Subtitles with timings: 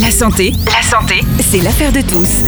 [0.00, 2.42] La santé, la santé, c'est l'affaire de tous.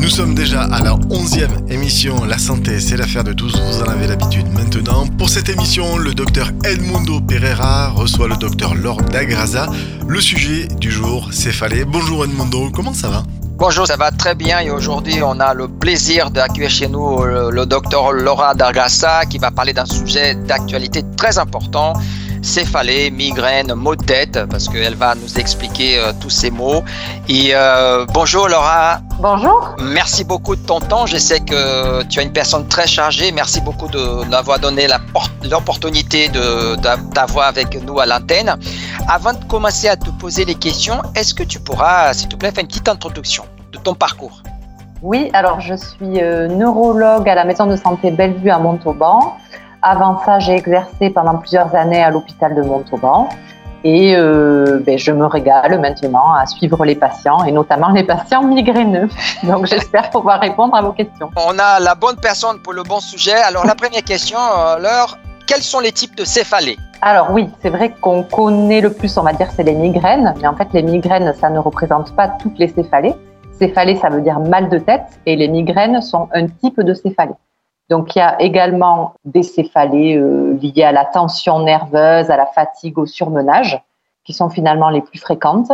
[0.00, 3.88] Nous sommes déjà à la 11e émission La santé, c'est l'affaire de tous, vous en
[3.88, 5.06] avez l'habitude maintenant.
[5.06, 9.66] Pour cette émission, le docteur Edmundo Pereira reçoit le docteur Laure Dagraza.
[10.08, 11.84] Le sujet du jour, céphalée.
[11.84, 13.22] Bonjour Edmundo, comment ça va?
[13.58, 17.64] Bonjour, ça va très bien et aujourd'hui on a le plaisir d'accueillir chez nous le,
[17.64, 21.94] docteur Laura Dargassa qui va parler d'un sujet d'actualité très important,
[22.46, 26.82] céphalée, migraine, maux de tête, parce qu'elle va nous expliquer euh, tous ces mots.
[27.28, 29.00] Et euh, bonjour Laura.
[29.20, 29.74] Bonjour.
[29.82, 31.06] Merci beaucoup de ton temps.
[31.06, 33.32] Je sais que tu es une personne très chargée.
[33.32, 34.86] Merci beaucoup de d'avoir donné
[35.50, 36.76] l'opportunité de
[37.14, 38.56] d'avoir avec nous à l'antenne.
[39.08, 42.50] Avant de commencer à te poser les questions, est-ce que tu pourras, s'il te plaît,
[42.52, 44.42] faire une petite introduction de ton parcours?
[45.02, 49.36] Oui, alors je suis euh, neurologue à la maison de santé Bellevue à Montauban.
[49.88, 53.28] Avant ça, j'ai exercé pendant plusieurs années à l'hôpital de Montauban.
[53.84, 58.42] Et euh, ben, je me régale maintenant à suivre les patients, et notamment les patients
[58.42, 59.08] migraineux.
[59.44, 61.30] Donc j'espère pouvoir répondre à vos questions.
[61.36, 63.36] On a la bonne personne pour le bon sujet.
[63.46, 66.78] Alors la première question, euh, Laure, quels sont les types de céphalées?
[67.00, 70.34] Alors oui, c'est vrai qu'on connaît le plus, on va dire, c'est les migraines.
[70.42, 73.14] Mais en fait, les migraines, ça ne représente pas toutes les céphalées.
[73.52, 75.06] Céphalée, ça veut dire mal de tête.
[75.26, 77.34] Et les migraines sont un type de céphalée.
[77.88, 82.46] Donc il y a également des céphalées euh, liées à la tension nerveuse, à la
[82.46, 83.80] fatigue, au surmenage,
[84.24, 85.70] qui sont finalement les plus fréquentes.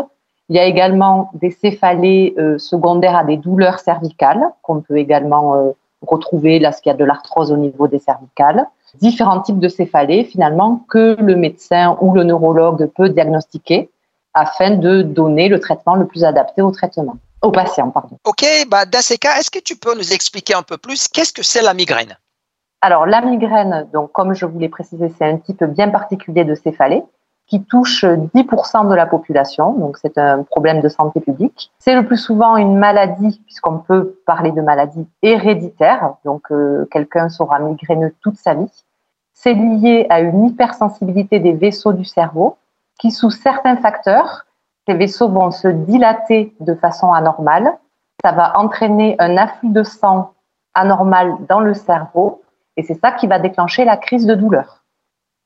[0.49, 5.55] Il y a également des céphalées euh, secondaires à des douleurs cervicales, qu'on peut également
[5.55, 5.71] euh,
[6.07, 8.67] retrouver lorsqu'il y a de l'arthrose au niveau des cervicales
[9.01, 13.91] différents types de céphalées finalement que le médecin ou le neurologue peut diagnostiquer
[14.35, 17.91] afin de donner le traitement le plus adapté au traitement, au patient.
[17.91, 18.19] Pardon.
[18.25, 21.33] Ok, bah dans ces cas, est-ce que tu peux nous expliquer un peu plus qu'est-ce
[21.33, 22.17] que c'est la migraine?
[22.81, 26.55] Alors la migraine, donc comme je vous l'ai précisé, c'est un type bien particulier de
[26.55, 27.03] céphalée
[27.47, 31.71] qui touche 10% de la population, donc c'est un problème de santé publique.
[31.79, 37.29] C'est le plus souvent une maladie, puisqu'on peut parler de maladie héréditaire, donc euh, quelqu'un
[37.29, 38.71] sera migraineux toute sa vie.
[39.35, 42.57] C'est lié à une hypersensibilité des vaisseaux du cerveau,
[42.99, 44.47] qui sous certains facteurs,
[44.87, 47.79] ces vaisseaux vont se dilater de façon anormale.
[48.25, 50.33] Ça va entraîner un afflux de sang
[50.75, 52.43] anormal dans le cerveau,
[52.77, 54.85] et c'est ça qui va déclencher la crise de douleur.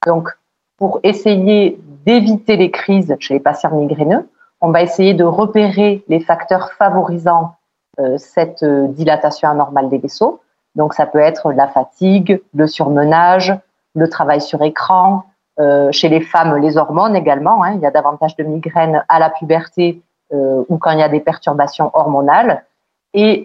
[0.07, 0.31] Donc,
[0.79, 4.29] pour essayer d'éviter les crises chez les patients migraineux,
[4.61, 7.57] on va essayer de repérer les facteurs favorisant
[7.99, 10.41] euh, cette euh, dilatation anormale des vaisseaux.
[10.75, 13.55] Donc ça peut être la fatigue, le surmenage,
[13.95, 15.25] le travail sur écran,
[15.59, 17.63] euh, chez les femmes les hormones également.
[17.63, 17.75] Hein.
[17.75, 20.03] il y a davantage de migraines à la puberté
[20.33, 22.65] ou quand il y a des perturbations hormonales.
[23.15, 23.45] Et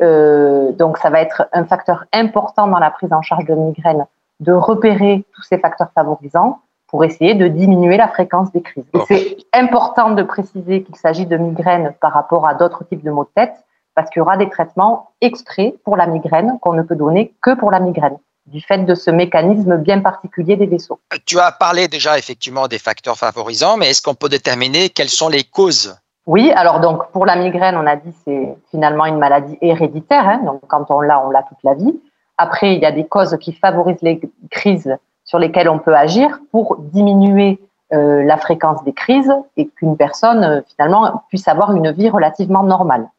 [0.79, 4.07] donc ça va être un facteur important dans la prise en charge de migraines
[4.41, 8.83] de repérer tous ces facteurs favorisants pour essayer de diminuer la fréquence des crises.
[9.07, 13.23] c'est important de préciser qu'il s'agit de migraines par rapport à d'autres types de maux
[13.23, 13.53] de tête,
[13.95, 17.53] parce qu'il y aura des traitements extraits pour la migraine qu'on ne peut donner que
[17.53, 18.17] pour la migraine
[18.51, 21.00] du fait de ce mécanisme bien particulier des vaisseaux.
[21.25, 25.29] Tu as parlé déjà effectivement des facteurs favorisants, mais est-ce qu'on peut déterminer quelles sont
[25.29, 25.95] les causes?
[26.28, 30.41] Oui, alors donc pour la migraine, on a dit c'est finalement une maladie héréditaire, hein,
[30.45, 32.00] donc quand on l'a, on l'a toute la vie.
[32.38, 34.19] Après, il y a des causes qui favorisent les
[34.50, 37.59] crises sur lesquels on peut agir pour diminuer
[37.94, 42.63] euh, la fréquence des crises et qu'une personne euh, finalement puisse avoir une vie relativement
[42.63, 43.09] normale.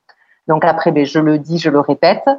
[0.48, 2.34] Donc après, ben, je le dis, je le répète, euh,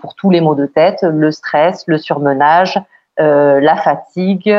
[0.00, 2.80] pour tous les maux de tête, le stress, le surmenage,
[3.18, 4.54] la fatigue,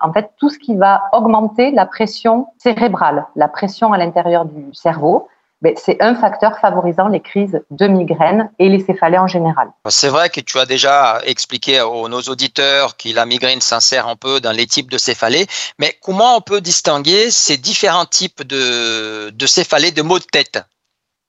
[0.00, 4.72] en fait tout ce qui va augmenter la pression cérébrale, la pression à l'intérieur du
[4.72, 5.28] cerveau,
[5.60, 9.68] ben, c'est un facteur favorisant les crises de migraine et les céphalées en général.
[9.88, 14.14] C'est vrai que tu as déjà expliqué à nos auditeurs que la migraine s'insère un
[14.14, 15.48] peu dans les types de céphalées,
[15.80, 20.60] mais comment on peut distinguer ces différents types de céphalées, de maux de tête?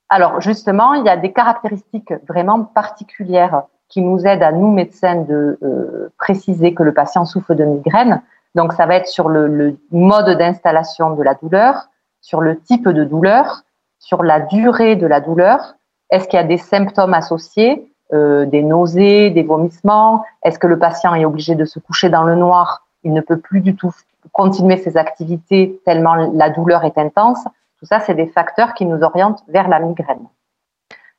[0.09, 5.21] Alors justement, il y a des caractéristiques vraiment particulières qui nous aident à nous médecins
[5.21, 8.21] de euh, préciser que le patient souffre de migraine.
[8.55, 11.89] Donc ça va être sur le, mode d'installation de la douleur,
[12.21, 13.63] sur le type de douleur,
[13.99, 15.75] sur la durée de la douleur.
[16.09, 20.23] Est-ce qu'il y a des symptômes associés, euh, des nausées, des vomissements?
[20.43, 22.87] Est-ce que le patient est obligé de se coucher dans le noir?
[23.03, 23.91] Il ne peut plus du tout
[24.31, 27.43] continuer ses activités tellement la douleur est intense.
[27.79, 30.27] Tout ça, c'est des facteurs qui nous orientent vers la migraine.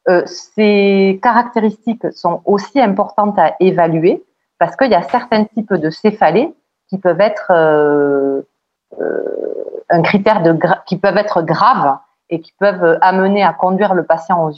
[0.09, 4.25] Euh, ces caractéristiques sont aussi importantes à évaluer
[4.59, 6.55] parce qu'il y a certains types de céphalées
[6.89, 8.43] qui peuvent être euh,
[9.89, 10.43] un critère
[10.87, 11.99] qui peuvent être graves
[12.29, 14.51] et qui peuvent amener à conduire le patient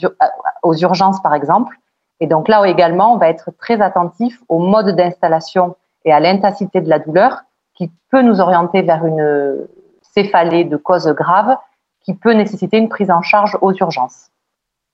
[0.63, 1.75] aux, urgences, par exemple.
[2.19, 6.81] Et donc là également, on va être très attentif au mode d'installation et à l'intensité
[6.81, 7.41] de la douleur
[7.75, 9.67] qui peut nous orienter vers une
[10.01, 11.57] céphalée de cause grave
[12.03, 14.29] qui peut nécessiter une prise en charge aux urgences.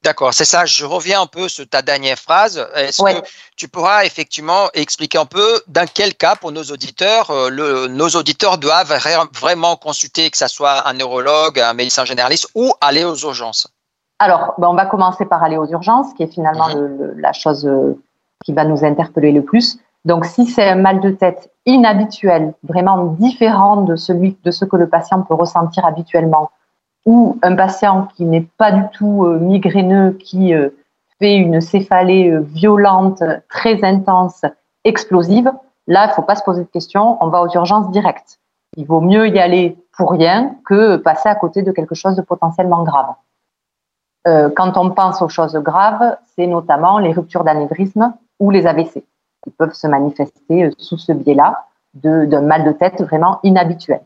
[0.01, 0.65] D'accord, c'est ça.
[0.65, 2.65] Je reviens un peu sur ta dernière phrase.
[2.75, 3.27] Est-ce que
[3.57, 8.57] tu pourras effectivement expliquer un peu dans quel cas pour nos auditeurs, euh, nos auditeurs
[8.57, 8.93] doivent
[9.33, 13.67] vraiment consulter, que ce soit un neurologue, un médecin généraliste ou aller aux urgences?
[14.19, 17.15] Alors, ben, on va commencer par aller aux urgences, qui est finalement mhm.
[17.17, 18.01] la chose euh,
[18.45, 19.79] qui va nous interpeller le plus.
[20.05, 24.77] Donc, si c'est un mal de tête inhabituel, vraiment différent de celui de ce que
[24.77, 26.51] le patient peut ressentir habituellement,
[27.05, 30.69] ou un patient qui n'est pas du tout euh, migraineux, qui euh,
[31.19, 34.43] fait une céphalée euh, violente, très intense,
[34.83, 35.51] explosive,
[35.87, 38.39] là, il ne faut pas se poser de questions, on va aux urgences directes.
[38.77, 42.21] Il vaut mieux y aller pour rien que passer à côté de quelque chose de
[42.21, 43.15] potentiellement grave.
[44.55, 49.03] quand on pense aux choses graves, c'est notamment les ruptures d'anévrisme ou les AVC
[49.43, 54.01] qui peuvent se manifester sous ce biais-là d'un mal de tête vraiment inhabituel.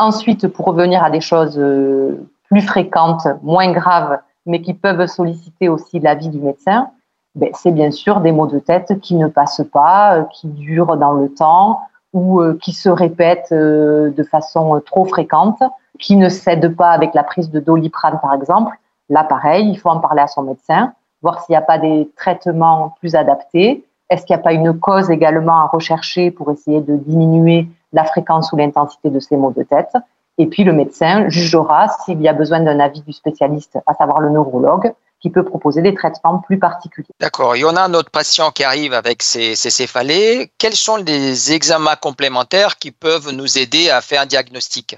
[0.00, 5.68] Ensuite, pour revenir à des choses euh, plus fréquentes, moins graves, mais qui peuvent solliciter
[5.68, 6.88] aussi l'avis du médecin,
[7.34, 10.96] ben, c'est bien sûr des maux de tête qui ne passent pas, euh, qui durent
[10.96, 11.80] dans le temps
[12.14, 15.62] ou euh, qui se répètent de façon trop fréquente,
[15.98, 18.74] qui ne cèdent pas avec la prise de doliprane par exemple.
[19.10, 22.10] Là, pareil, il faut en parler à son médecin, voir s'il n'y a pas des
[22.16, 23.84] traitements plus adaptés.
[24.08, 28.04] Est-ce qu'il n'y a pas une cause également à rechercher pour essayer de diminuer la
[28.04, 29.92] fréquence ou l'intensité de ces maux de tête.
[30.38, 34.20] Et puis le médecin jugera s'il y a besoin d'un avis du spécialiste, à savoir
[34.20, 37.10] le neurologue, qui peut proposer des traitements plus particuliers.
[37.20, 37.54] D'accord.
[37.56, 40.50] Il y en a un autre patient qui arrive avec ces, céphalées.
[40.58, 44.96] Quels sont les examens complémentaires qui peuvent nous aider à faire un diagnostic?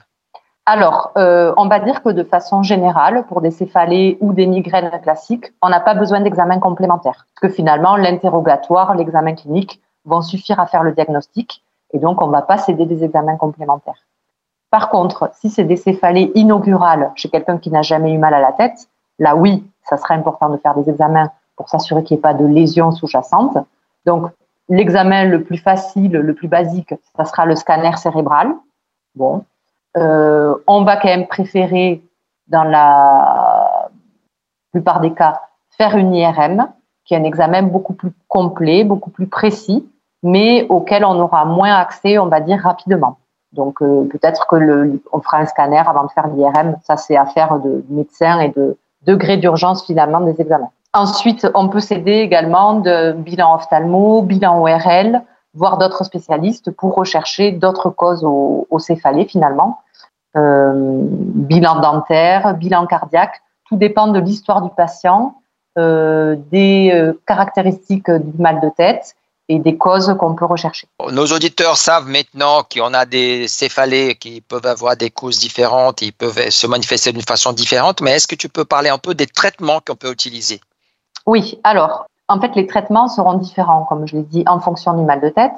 [0.65, 4.93] Alors, euh, on va dire que de façon générale, pour des céphalées ou des migraines
[5.03, 7.27] classiques, on n'a pas besoin d'examens complémentaires.
[7.35, 11.65] Parce que finalement, l'interrogatoire, l'examen clinique vont suffire à faire le diagnostic.
[11.93, 14.03] Et donc, on ne va pas céder des examens complémentaires.
[14.71, 18.41] Par contre, si c'est des céphalées inaugurales chez quelqu'un qui n'a jamais eu mal à
[18.41, 22.21] la tête, là oui, ça sera important de faire des examens pour s'assurer qu'il n'y
[22.21, 23.59] ait pas de lésions sous-jacentes.
[24.06, 24.31] Donc,
[24.69, 28.55] l'examen le plus facile, le plus basique, ça sera le scanner cérébral.
[29.15, 29.44] Bon,
[29.99, 32.03] euh, on va quand même préférer,
[32.49, 33.91] dans la
[34.73, 35.43] plupart des cas,
[35.77, 36.69] faire une IRM,
[37.05, 39.87] qui est un examen beaucoup plus complet, beaucoup plus précis,
[40.22, 43.19] mais auquel on aura moins accès, on va dire, rapidement.
[43.52, 46.76] Donc euh, peut-être que le, on fera un scanner avant de faire l'IRM.
[46.84, 48.76] Ça, c'est affaire de médecin et de
[49.06, 50.70] degré d'urgence finalement des examens.
[50.94, 55.22] Ensuite, on peut s'aider également de bilan ophtalmo, bilan ORL,
[55.54, 59.80] voire d'autres spécialistes pour rechercher d'autres causes aux, céphalées finalement.
[60.36, 65.34] Euh, bilan dentaire, bilan cardiaque, tout dépend de l'histoire du patient,
[65.78, 69.14] euh, des euh, caractéristiques du mal de tête
[69.49, 70.87] et des causes qu'on peut rechercher.
[71.11, 76.12] Nos auditeurs savent maintenant qu'on a des céphalées qui peuvent avoir des causes différentes, ils
[76.12, 79.27] peuvent se manifester d'une façon différente, mais est-ce que tu peux parler un peu des
[79.27, 80.61] traitements qu'on peut utiliser?
[81.27, 85.05] Oui, alors, en fait, les traitements seront différents, comme je l'ai dit, en fonction du
[85.05, 85.53] mal de tête.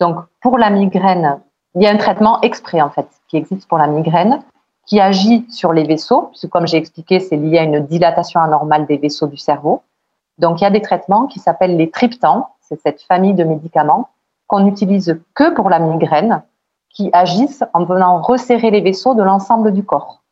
[0.00, 1.40] Donc, pour la migraine,
[1.74, 4.42] il y a un traitement exprès, en fait, qui existe pour la migraine,
[4.86, 8.86] qui agit sur les vaisseaux, puisque comme j'ai expliqué, c'est lié à une dilatation anormale
[8.86, 9.82] des vaisseaux du cerveau.
[10.38, 14.08] Donc, il y a des traitements qui s'appellent les triptans, c'est cette famille de médicaments
[14.46, 16.42] qu'on n'utilise que pour la migraine,
[16.90, 20.22] qui agissent en venant resserrer les vaisseaux de l'ensemble du corps.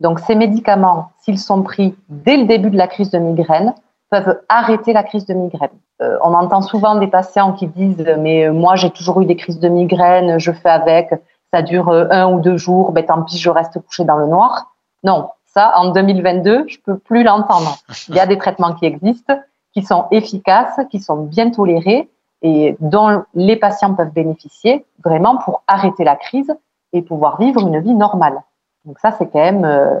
[0.00, 3.74] Donc ces médicaments, s'ils sont pris dès le début de la crise de migraine,
[4.10, 5.70] peuvent arrêter la crise de migraine.
[6.00, 9.58] Euh, on entend souvent des patients qui disent mais moi j'ai toujours eu des crises
[9.58, 11.10] de migraine, je fais avec,
[11.52, 14.74] ça dure un ou deux jours, ben tant pis je reste couché dans le noir.
[15.02, 17.76] Non, ça en 2022 je peux plus l'entendre.
[18.08, 19.38] Il y a des traitements qui existent,
[19.76, 22.08] qui sont efficaces, qui sont bien tolérés
[22.40, 26.50] et dont les patients peuvent bénéficier vraiment pour arrêter la crise
[26.94, 28.42] et pouvoir vivre une vie normale.
[28.86, 30.00] Donc ça, c'est quand même euh,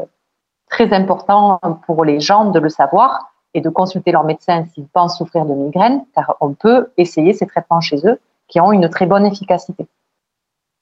[0.70, 5.18] très important pour les gens de le savoir et de consulter leur médecin s'ils pensent
[5.18, 8.18] souffrir de migraine, car on peut essayer ces traitements chez eux
[8.48, 9.86] qui ont une très bonne efficacité.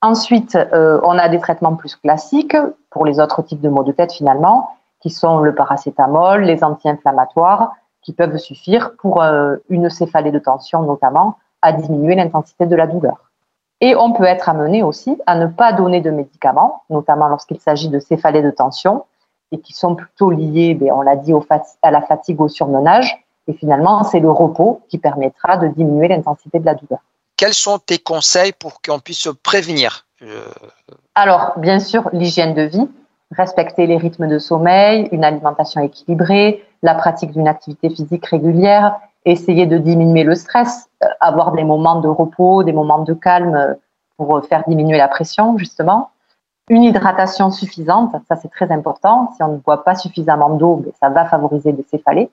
[0.02, 2.56] Ensuite, euh, on a des traitements plus classiques
[2.90, 4.70] pour les autres types de maux de tête finalement,
[5.00, 7.72] qui sont le paracétamol, les anti-inflammatoires,
[8.04, 12.86] qui peuvent suffire pour euh, une céphalée de tension notamment à diminuer l'intensité de la
[12.86, 13.30] douleur.
[13.80, 17.88] Et on peut être amené aussi à ne pas donner de médicaments, notamment lorsqu'il s'agit
[17.88, 19.04] de céphalées de tension,
[19.50, 21.32] et qui sont plutôt liées, ben, on l'a dit,
[21.82, 23.24] à la fatigue, au surmenage.
[23.46, 27.00] Et finalement, c'est le repos qui permettra de diminuer l'intensité de la douleur.
[27.36, 30.06] Quels sont tes conseils pour qu'on puisse se prévenir?
[31.14, 32.88] Alors, bien sûr, l'hygiène de vie,
[33.32, 39.66] respecter les rythmes de sommeil, une alimentation équilibrée, la pratique d'une activité physique régulière, essayer
[39.66, 43.74] de diminuer le stress, euh, avoir des moments de repos, des moments de calme euh,
[44.18, 46.10] pour faire diminuer la pression, justement.
[46.68, 49.32] Une hydratation suffisante, ça c'est très important.
[49.34, 52.30] Si on ne boit pas suffisamment d'eau, ben, ça va favoriser des céphalées.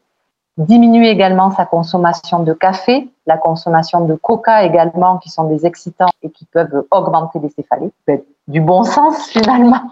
[0.57, 6.11] Diminuer également sa consommation de café, la consommation de coca également, qui sont des excitants
[6.23, 7.91] et qui peuvent augmenter les céphalées.
[8.05, 9.89] Ben, du bon sens finalement.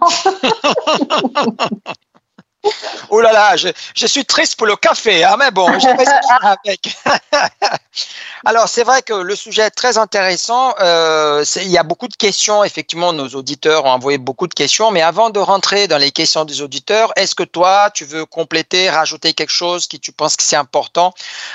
[3.08, 5.88] Oh là là, je, suis triste pour le café, hein, mais bon, je
[6.46, 6.96] avec.
[8.44, 10.74] Alors, c'est vrai que le sujet est très intéressant.
[10.80, 12.62] Euh, il y a beaucoup de questions.
[12.62, 14.90] Effectivement, nos auditeurs ont envoyé beaucoup de questions.
[14.90, 18.90] Mais avant de rentrer dans les questions des auditeurs, est-ce que toi, tu veux compléter,
[18.90, 21.12] rajouter quelque chose qui tu penses que c'est important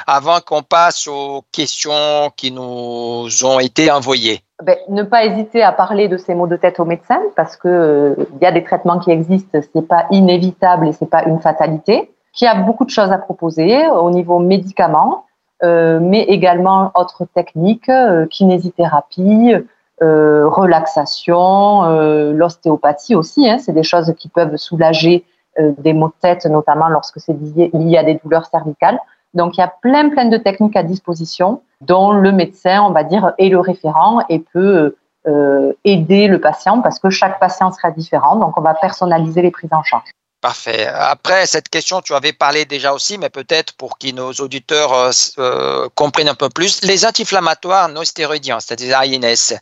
[0.08, 4.45] avant qu'on passe aux questions qui nous ont été envoyées?
[4.64, 7.68] Ben, ne pas hésiter à parler de ces maux de tête au médecin parce que
[7.68, 11.42] euh, il y a des traitements qui existent, c'est pas inévitable et c'est pas une
[11.42, 12.12] fatalité.
[12.32, 15.26] Qu'il y a beaucoup de choses à proposer au niveau médicaments,
[15.64, 19.56] euh, mais également autres techniques, euh, kinésithérapie,
[20.02, 23.50] euh, relaxation, euh, l'ostéopathie aussi.
[23.50, 25.26] Hein, c'est des choses qui peuvent soulager
[25.58, 29.00] des maux de tête, notamment lorsque c'est lié, lié à des douleurs cervicales.
[29.36, 33.04] Donc il y a plein plein de techniques à disposition dont le médecin, on va
[33.04, 34.96] dire, est le référent et peut
[35.27, 38.36] euh, aider le patient parce que chaque patient sera différent.
[38.36, 40.10] Donc, on va personnaliser les prises en charge.
[40.39, 40.86] Parfait.
[40.86, 45.10] Après, cette question, tu avais parlé déjà aussi, mais peut-être pour que nos auditeurs euh,
[45.39, 49.56] euh, comprennent un peu plus, les anti-inflammatoires non stéroïdiens, c'est-à-dire INS,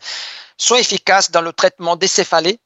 [0.57, 2.59] sont efficaces dans le traitement des céphalées?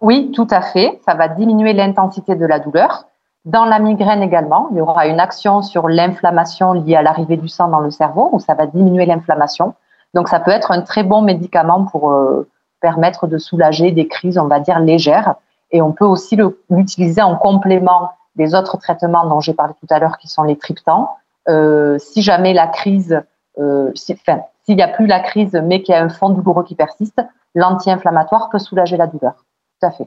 [0.00, 1.00] Oui, tout à fait.
[1.06, 3.04] Ça va diminuer l'intensité de la douleur.
[3.44, 7.48] Dans la migraine également, il y aura une action sur l'inflammation liée à l'arrivée du
[7.48, 9.74] sang dans le cerveau, où ça va diminuer l'inflammation.
[10.14, 12.48] Donc ça peut être un très bon médicament pour euh,
[12.80, 15.34] permettre de soulager des crises, on va dire, légères.
[15.72, 16.38] Et on peut aussi
[16.70, 20.56] l'utiliser en complément des autres traitements dont j'ai parlé tout à l'heure, qui sont les
[20.56, 21.08] triptans.
[21.48, 23.22] Euh, si jamais la crise,
[23.58, 26.30] euh, si, enfin, s'il n'y a plus la crise, mais qu'il y a un fond
[26.30, 27.20] douloureux qui persiste,
[27.54, 29.34] l'anti-inflammatoire peut soulager la douleur.
[29.80, 30.06] Tout à fait.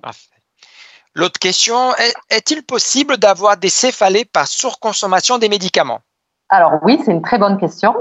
[1.16, 1.76] L'autre question,
[2.30, 6.00] est-il possible d'avoir des céphalées par surconsommation des médicaments?
[6.50, 7.96] Alors oui, c'est une très bonne question.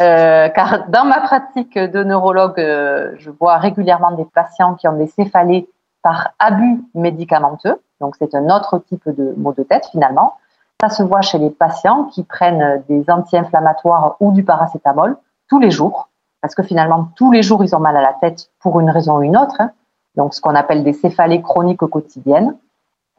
[0.00, 4.96] Euh, car dans ma pratique de neurologue, euh, je vois régulièrement des patients qui ont
[4.96, 5.68] des céphalées
[6.02, 7.80] par abus médicamenteux.
[8.00, 10.38] Donc c'est un autre type de maux de tête finalement.
[10.80, 15.16] Ça se voit chez les patients qui prennent des anti-inflammatoires ou du paracétamol
[15.48, 16.08] tous les jours,
[16.40, 19.18] parce que finalement tous les jours ils ont mal à la tête pour une raison
[19.18, 19.56] ou une autre.
[19.60, 19.70] Hein
[20.16, 22.56] donc ce qu'on appelle des céphalées chroniques quotidiennes.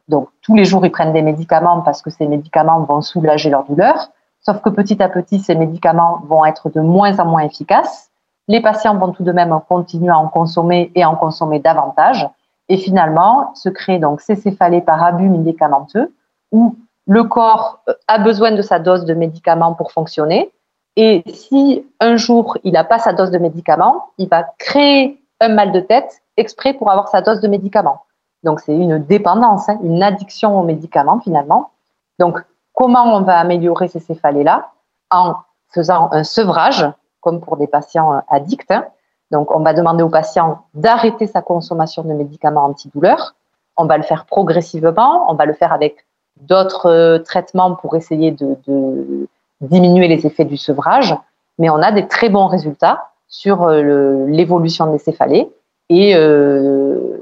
[0.08, 3.64] Donc tous les jours, ils prennent des médicaments parce que ces médicaments vont soulager leur
[3.64, 4.10] douleur.
[4.40, 8.10] Sauf que petit à petit, ces médicaments vont être de moins en moins efficaces.
[8.48, 12.28] Les patients vont tout de même continuer à en consommer et en consommer davantage.
[12.68, 16.14] Et finalement, se créent donc ces céphalées par abus médicamenteux
[16.52, 16.76] où
[17.06, 20.50] le corps euh, a besoin de sa dose de médicaments pour fonctionner.
[20.96, 25.48] Et si un jour il n'a pas sa dose de médicaments, il va créer un
[25.48, 28.02] mal de tête exprès pour avoir sa dose de médicaments.
[28.42, 31.70] Donc c'est une dépendance, hein, une addiction aux médicaments finalement.
[32.18, 34.70] Donc comment on va améliorer ces céphalées-là
[35.10, 35.34] En
[35.68, 36.86] faisant un sevrage,
[37.20, 38.70] comme pour des patients euh, addicts.
[38.70, 38.84] Hein.
[39.30, 43.34] Donc on va demander au patient d'arrêter sa consommation de médicaments antidouleurs.
[43.76, 48.30] On va le faire progressivement, on va le faire avec d'autres euh, traitements pour essayer
[48.30, 49.28] de, de,
[49.60, 51.16] diminuer les effets du sevrage.
[51.58, 55.48] Mais on a des très bons résultats sur euh, l'évolution des céphalées
[55.88, 57.18] et euh,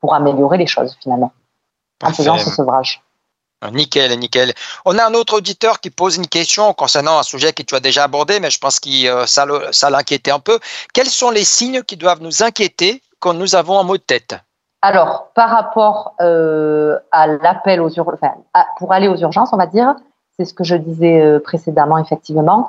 [0.00, 1.32] pour améliorer les choses finalement
[2.02, 3.02] en faisant ce sevrage.
[3.64, 4.52] Ah, nickel, nickel.
[4.84, 7.80] On a un autre auditeur qui pose une question concernant un sujet que tu as
[7.80, 10.58] déjà abordé, mais je pense que euh, ça l'inquiétait un peu.
[10.92, 14.34] Quels sont les signes qui doivent nous inquiéter quand nous avons un mot de tête?
[14.84, 18.34] Alors, par rapport euh, à l'appel aux urgences, enfin,
[18.78, 19.94] pour aller aux urgences, on va dire,
[20.36, 22.68] c'est ce que je disais précédemment, effectivement,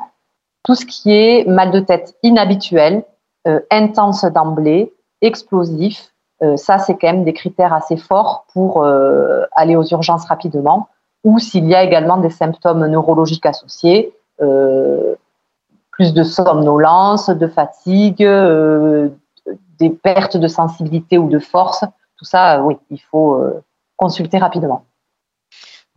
[0.63, 3.03] tout ce qui est mal de tête inhabituel,
[3.47, 6.13] euh, intense d'emblée, explosif.
[6.41, 10.87] Euh, ça, c'est quand même des critères assez forts pour euh, aller aux urgences rapidement.
[11.23, 14.13] Ou s'il y a également des symptômes neurologiques associés,
[15.91, 18.27] plus de somnolence, de fatigue,
[19.79, 21.85] des pertes de sensibilité ou de force.
[22.17, 23.41] Tout ça, oui, il faut
[23.95, 24.83] consulter rapidement.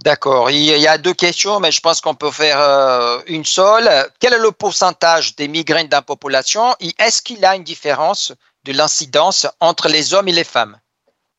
[0.05, 0.51] D'accord.
[0.51, 3.89] Il y a deux questions, mais je pense qu'on peut faire euh, une seule.
[4.21, 7.65] Quel est le pourcentage des migraines dans la population et est-ce qu'il y a une
[7.65, 8.35] différence
[8.65, 10.77] de l'incidence entre les hommes et les femmes?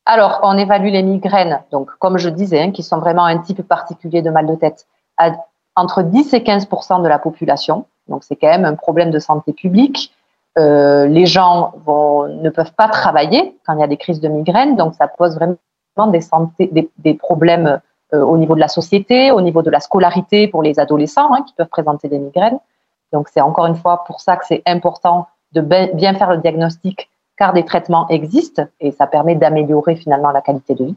[0.06, 3.62] Alors, on évalue les migraines, donc comme je disais, hein, qui sont vraiment un type
[3.62, 4.88] particulier de mal de tête,
[5.76, 7.86] entre 10 et 15% de la population.
[8.08, 10.14] Donc, c'est quand même un problème de santé publique.
[10.58, 14.76] Euh, les gens ne peuvent pas travailler quand il y a des crises de migraines,
[14.76, 15.58] donc ça pose vraiment
[16.08, 17.82] des, problèmes
[18.14, 21.54] au niveau de la société, au niveau de la scolarité pour les adolescents hein, qui
[21.54, 22.60] peuvent présenter des migraines.
[23.14, 27.10] Donc c'est encore une fois pour ça que c'est important de bien faire le diagnostic
[27.38, 30.96] car des traitements existent et ça permet d'améliorer finalement la qualité de vie.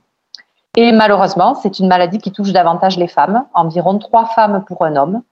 [0.76, 4.96] Et malheureusement, c'est une maladie qui touche davantage les femmes, environ trois femmes pour un
[4.96, 5.22] homme.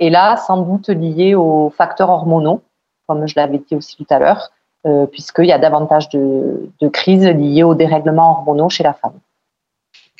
[0.00, 2.62] Et là, sans doute lié aux facteurs hormonaux,
[3.06, 4.50] comme je l'avais dit aussi tout à l'heure,
[4.86, 9.18] euh, puisqu'il y a davantage de, de crises liées aux dérèglements hormonaux chez la femme.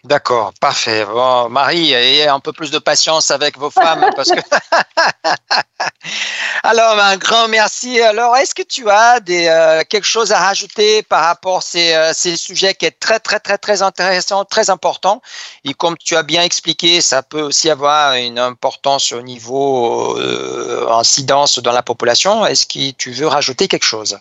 [0.04, 1.04] D'accord, parfait.
[1.04, 4.40] Bon, Marie, ayez un peu plus de patience avec vos femmes parce que.
[6.62, 8.00] Alors, un grand merci.
[8.00, 11.94] Alors, est-ce que tu as des, euh, quelque chose à rajouter par rapport à ces,
[11.94, 15.20] euh, ces, sujets qui est très, très, très, très intéressant, très important?
[15.64, 20.88] Et comme tu as bien expliqué, ça peut aussi avoir une importance au niveau euh,
[20.90, 22.46] incidence dans la population.
[22.46, 24.16] Est-ce que tu veux rajouter quelque chose?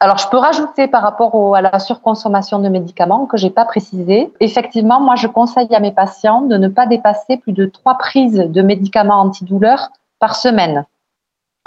[0.00, 4.32] Alors, je peux rajouter par rapport à la surconsommation de médicaments que j'ai pas précisé.
[4.40, 8.36] Effectivement, moi, je conseille à mes patients de ne pas dépasser plus de trois prises
[8.36, 10.84] de médicaments antidouleurs par semaine.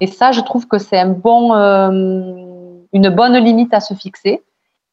[0.02, 1.90] Et ça, je trouve que c'est euh,
[2.94, 4.44] une bonne limite à se fixer.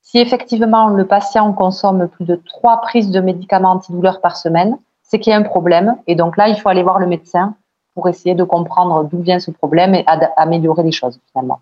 [0.00, 5.18] Si effectivement le patient consomme plus de trois prises de médicaments antidouleurs par semaine, c'est
[5.18, 5.96] qu'il y a un problème.
[6.06, 7.54] Et donc là, il faut aller voir le médecin
[7.94, 10.04] pour essayer de comprendre d'où vient ce problème et
[10.36, 11.60] améliorer les choses finalement.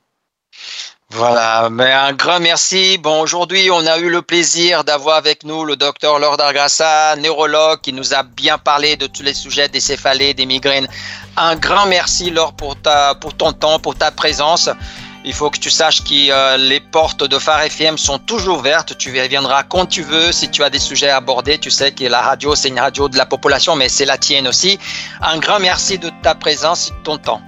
[1.17, 2.99] Voilà, mais un grand merci.
[2.99, 7.81] Bon, aujourd'hui, on a eu le plaisir d'avoir avec nous le docteur Lord Argrassa, neurologue,
[7.83, 10.89] qui nous a bien parlé de tous les sujets des céphalées, des migraines.
[11.37, 14.69] Un grand merci, Laure, pour, ta, pour ton temps, pour ta présence.
[15.25, 18.99] Il faut que tu saches que euh, les portes de Phare FM sont toujours ouvertes.
[18.99, 20.33] Tu viendras quand tu veux.
[20.33, 23.09] Si tu as des sujets à aborder, tu sais que la radio, c'est une radio
[23.09, 24.81] de la population, mais c'est la tienne aussi.
[25.23, 27.41] Un grand merci de ta présence et de ton temps.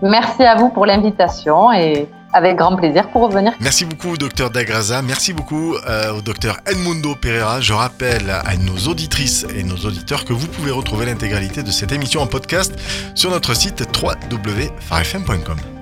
[0.00, 3.52] Merci à vous pour l'invitation et avec grand plaisir pour revenir.
[3.60, 5.02] Merci beaucoup, docteur Dagraza.
[5.02, 7.60] Merci beaucoup euh, au docteur Edmundo Pereira.
[7.60, 11.92] Je rappelle à nos auditrices et nos auditeurs que vous pouvez retrouver l'intégralité de cette
[11.92, 12.74] émission en podcast
[13.14, 15.81] sur notre site www.farfm.com.